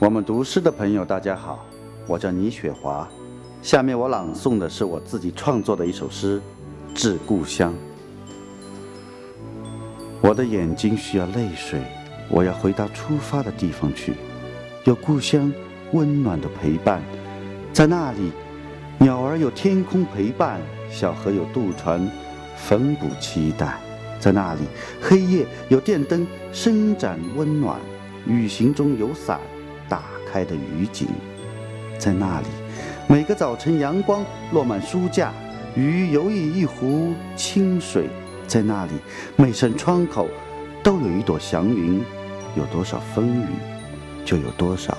[0.00, 1.64] 我们读诗的朋友，大家好，
[2.08, 3.08] 我叫倪雪华。
[3.62, 6.42] 下面我朗诵的是我自己创作的一首诗
[6.94, 7.72] 《致故乡》。
[10.20, 11.80] 我的眼睛需要泪水，
[12.28, 14.14] 我要回到出发的地方去，
[14.82, 15.50] 有故乡
[15.92, 17.00] 温暖的陪伴，
[17.72, 18.32] 在那里，
[18.98, 22.10] 鸟儿有天空陪伴，小河有渡船
[22.56, 23.78] 缝补期待，
[24.18, 24.62] 在那里，
[25.00, 27.78] 黑夜有电灯伸展温暖，
[28.26, 29.40] 雨行中有伞。
[29.88, 31.08] 打开的雨景，
[31.98, 32.46] 在那里，
[33.06, 35.32] 每个早晨阳光落满书架，
[35.76, 38.08] 鱼游弋一湖清水，
[38.46, 38.92] 在那里，
[39.36, 40.28] 每扇窗口
[40.82, 42.02] 都有一朵祥云，
[42.56, 43.46] 有多少风雨，
[44.24, 44.96] 就有多少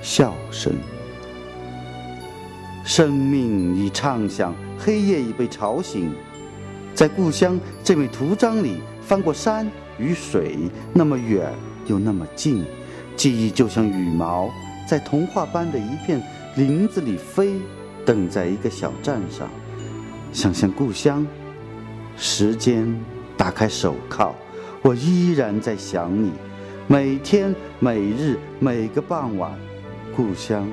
[0.00, 0.72] 笑声。
[2.84, 6.12] 生命已畅想，黑夜已被吵醒，
[6.94, 10.58] 在故乡这枚图章里，翻过山与水，
[10.92, 11.52] 那么远
[11.86, 12.64] 又那么近。
[13.22, 14.50] 记忆就像羽毛，
[14.84, 16.20] 在童话般的一片
[16.56, 17.52] 林子里飞，
[18.04, 19.48] 等在一个小站上，
[20.32, 21.24] 想象故乡。
[22.16, 22.92] 时间
[23.36, 24.34] 打开手铐，
[24.82, 26.32] 我依然在想你。
[26.88, 29.52] 每天、每日、每个傍晚，
[30.16, 30.68] 故乡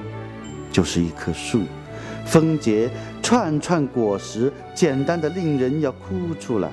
[0.72, 1.62] 就是一棵树，
[2.26, 2.90] 风结
[3.22, 6.68] 串串果实，简单的令人要哭出来。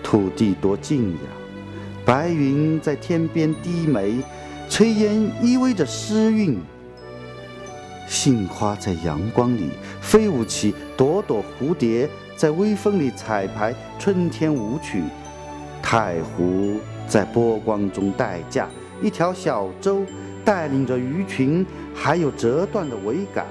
[0.00, 1.18] 土地多静呀。
[2.06, 4.16] 白云在天边低眉，
[4.68, 6.58] 炊烟依偎着诗韵。
[8.06, 15.02] 杏花在阳光里飞舞起朵朵蝴蝶，在微风里彩排春天舞曲。
[15.82, 18.68] 太湖在波光中待嫁，
[19.02, 20.02] 一条小舟
[20.44, 23.46] 带领着鱼群，还有折断的桅杆，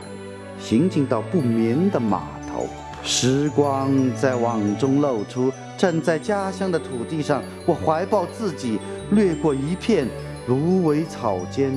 [0.59, 2.67] 行进到不眠的码头。
[3.03, 5.51] 时光在网中露出。
[5.75, 8.79] 站在家乡的土地上，我怀抱自己，
[9.11, 10.07] 掠过一片
[10.47, 11.71] 芦苇草间，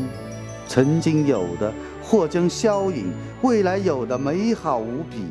[0.67, 1.72] 曾经有的
[2.03, 3.06] 或将消隐，
[3.42, 5.25] 未来有的美好无比，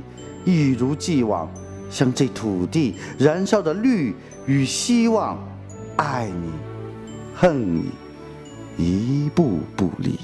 [0.45, 1.50] 一如既往，
[1.90, 4.16] 像这土地燃烧的绿
[4.46, 5.38] 与希望，
[5.97, 6.50] 爱你，
[7.35, 7.91] 恨你，
[8.78, 10.17] 一步步离。